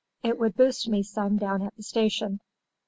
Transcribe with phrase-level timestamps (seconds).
[0.23, 2.39] It would boost me some down at the station.